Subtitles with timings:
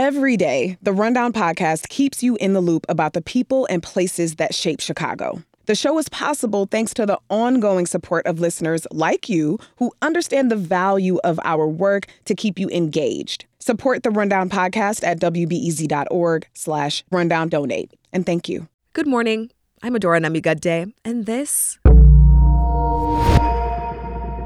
[0.00, 4.36] Every day, the Rundown podcast keeps you in the loop about the people and places
[4.36, 5.42] that shape Chicago.
[5.66, 10.52] The show is possible thanks to the ongoing support of listeners like you who understand
[10.52, 13.46] the value of our work to keep you engaged.
[13.58, 17.92] Support the Rundown podcast at wbez.org slash rundown donate.
[18.12, 18.68] And thank you.
[18.92, 19.50] Good morning.
[19.82, 21.76] I'm Adora Namigadde, and this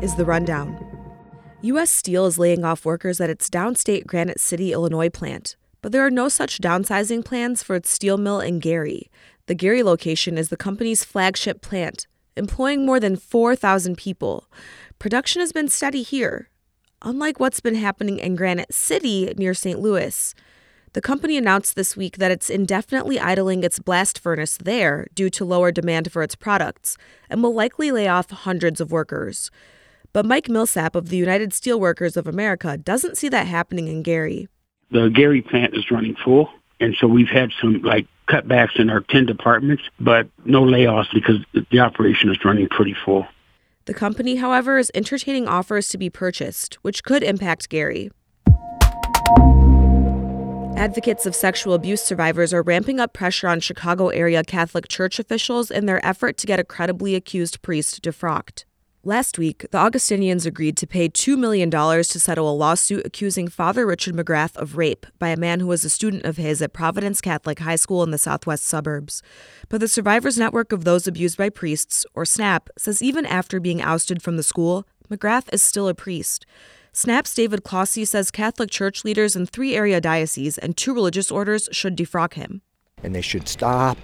[0.03, 0.82] is The Rundown.
[1.65, 1.93] U.S.
[1.93, 6.11] Steel is laying off workers at its downstate Granite City, Illinois plant, but there are
[6.11, 9.09] no such downsizing plans for its steel mill in Gary.
[9.47, 14.51] The Gary location is the company's flagship plant, employing more than 4,000 people.
[14.99, 16.49] Production has been steady here,
[17.01, 19.79] unlike what's been happening in Granite City near St.
[19.79, 20.35] Louis.
[20.95, 25.45] The company announced this week that it's indefinitely idling its blast furnace there due to
[25.45, 26.97] lower demand for its products
[27.31, 29.49] and will likely lay off hundreds of workers.
[30.13, 34.49] But Mike Millsap of the United Steelworkers of America doesn't see that happening in Gary.
[34.91, 39.01] The Gary plant is running full, and so we've had some like cutbacks in our
[39.01, 41.39] 10 departments, but no layoffs because
[41.71, 43.27] the operation is running pretty full.
[43.87, 48.11] The company, however, is entertaining offers to be purchased, which could impact Gary.
[50.77, 55.71] Advocates of sexual abuse survivors are ramping up pressure on Chicago area Catholic Church officials
[55.71, 58.65] in their effort to get a credibly accused priest defrocked.
[59.05, 63.85] Last week, the Augustinians agreed to pay $2 million to settle a lawsuit accusing Father
[63.85, 67.21] Richard McGrath of rape by a man who was a student of his at Providence
[67.21, 69.21] Catholic High School in the southwest suburbs.
[69.69, 73.83] But the Survivors Network of Those Abused by Priests, or SNAP, says even after being
[73.83, 76.47] ousted from the school, McGrath is still a priest.
[76.93, 81.69] SNAP's David Clohessy says Catholic church leaders in three area dioceses and two religious orders
[81.73, 82.63] should defrock him.
[83.03, 83.99] And they should stop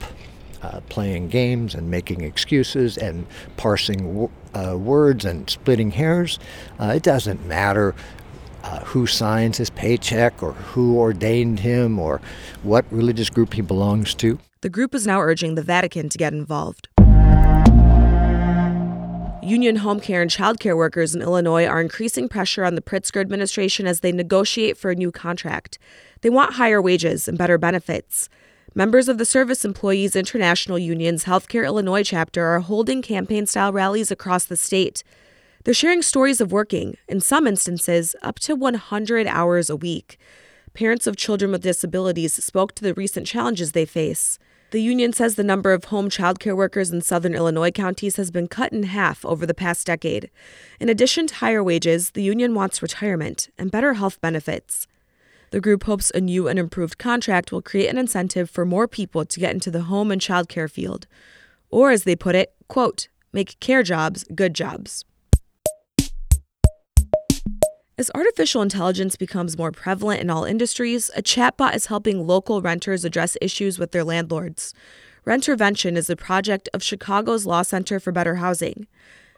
[0.63, 6.39] uh, playing games and making excuses and parsing uh, words and splitting hairs.
[6.81, 7.95] Uh, it doesn't matter
[8.65, 12.21] uh, who signs his paycheck or who ordained him or
[12.63, 14.39] what religious group he belongs to.
[14.61, 16.89] The group is now urging the Vatican to get involved.
[19.43, 23.21] Union home care and child care workers in Illinois are increasing pressure on the Pritzker
[23.21, 25.79] administration as they negotiate for a new contract.
[26.21, 28.29] They want higher wages and better benefits.
[28.75, 34.11] Members of the Service Employees International Union's Healthcare Illinois chapter are holding campaign style rallies
[34.11, 35.03] across the state.
[35.65, 40.19] They're sharing stories of working, in some instances, up to 100 hours a week.
[40.75, 44.39] Parents of children with disabilities spoke to the recent challenges they face.
[44.71, 48.31] The union says the number of home child care workers in southern Illinois counties has
[48.31, 50.31] been cut in half over the past decade.
[50.79, 54.87] In addition to higher wages, the union wants retirement and better health benefits.
[55.51, 59.25] The group hopes a new and improved contract will create an incentive for more people
[59.25, 61.07] to get into the home and childcare field.
[61.71, 65.05] Or, as they put it, quote, make care jobs good jobs.
[67.97, 73.05] As artificial intelligence becomes more prevalent in all industries, a chatbot is helping local renters
[73.05, 74.73] address issues with their landlords.
[75.27, 78.87] Rentervention is a project of Chicago's Law Center for Better Housing.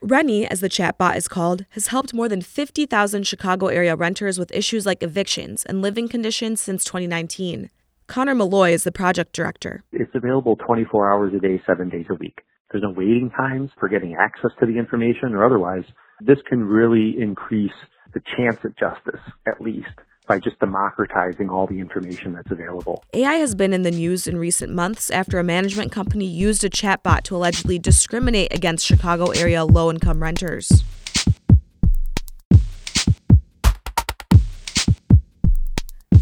[0.02, 4.50] Rennie, as the chatbot is called, has helped more than 50,000 Chicago area renters with
[4.50, 7.68] issues like evictions and living conditions since 2019.
[8.06, 9.84] Connor Malloy is the project director.
[9.92, 12.40] It's available 24 hours a day, seven days a week.
[12.70, 15.84] There's no waiting times for getting access to the information or otherwise.
[16.18, 17.70] This can really increase
[18.14, 19.86] the chance at justice, at least,
[20.30, 23.02] by just democratizing all the information that's available.
[23.14, 26.70] AI has been in the news in recent months after a management company used a
[26.70, 30.84] chatbot to allegedly discriminate against Chicago area low income renters.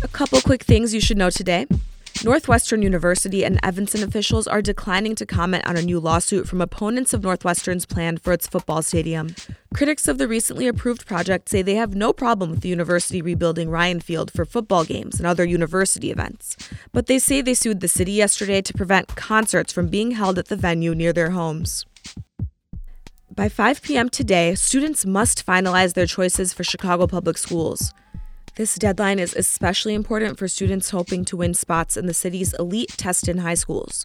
[0.03, 1.67] A couple quick things you should know today.
[2.25, 7.15] Northwestern University and Evanston officials are declining to comment on a new lawsuit from opponents
[7.15, 9.37] of Northwestern's plan for its football stadium.
[9.73, 13.71] Critics of the recently approved project say they have no problem with the university rebuilding
[13.71, 16.57] Ryan Field for football games and other university events.
[16.93, 20.49] But they say they sued the city yesterday to prevent concerts from being held at
[20.49, 21.87] the venue near their homes.
[23.31, 24.09] By 5 p.m.
[24.09, 27.93] today, students must finalize their choices for Chicago Public Schools.
[28.59, 32.89] This deadline is especially important for students hoping to win spots in the city's elite
[32.97, 34.05] test in high schools.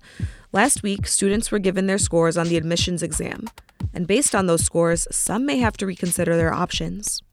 [0.52, 3.50] Last week, students were given their scores on the admissions exam,
[3.96, 7.24] and based on those scores, some may have to reconsider their options.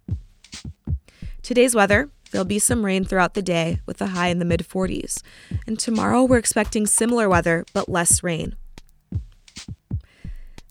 [1.43, 4.61] Today's weather there'll be some rain throughout the day with a high in the mid
[4.61, 5.23] 40s,
[5.67, 8.57] and tomorrow we're expecting similar weather but less rain.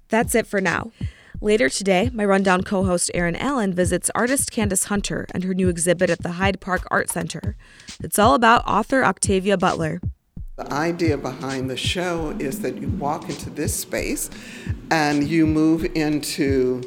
[0.08, 0.94] That's it for now.
[1.42, 5.70] Later today, my Rundown co host Erin Allen visits artist Candace Hunter and her new
[5.70, 7.56] exhibit at the Hyde Park Art Center.
[8.04, 10.02] It's all about author Octavia Butler.
[10.58, 14.30] The idea behind the show is that you walk into this space
[14.92, 16.82] and you move into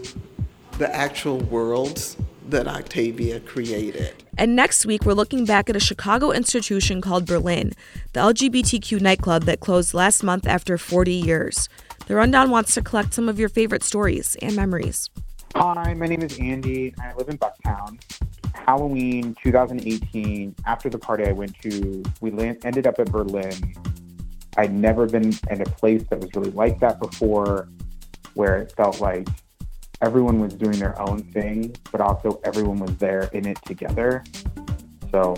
[0.76, 2.18] the actual worlds
[2.50, 4.22] that Octavia created.
[4.36, 7.72] And next week, we're looking back at a Chicago institution called Berlin,
[8.12, 11.70] the LGBTQ nightclub that closed last month after 40 years.
[12.06, 15.08] The Rundown wants to collect some of your favorite stories and memories.
[15.54, 16.92] Hi, my name is Andy.
[17.00, 18.00] I live in Bucktown.
[18.54, 22.32] Halloween 2018, after the party I went to, we
[22.64, 23.54] ended up at Berlin.
[24.56, 27.68] I'd never been in a place that was really like that before,
[28.34, 29.28] where it felt like
[30.00, 34.24] everyone was doing their own thing, but also everyone was there in it together.
[35.12, 35.36] So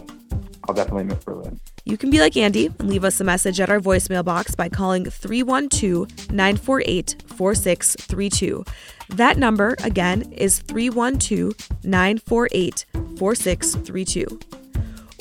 [0.67, 1.61] I'll definitely miss Berlin.
[1.87, 4.71] You can be like Andy and leave us a message at our voicemail box by
[4.71, 8.65] calling 312 948 4632.
[9.11, 11.55] That number, again, is 312
[11.85, 12.87] 948
[13.19, 14.41] 4632.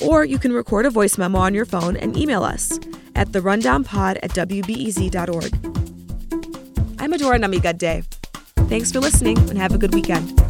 [0.06, 2.78] Or you can record a voice memo on your phone and email us
[3.14, 5.54] at therundownpod at wbez.org.
[6.98, 8.06] I'm Adora Namigadde.
[8.70, 10.43] Thanks for listening and have a good weekend.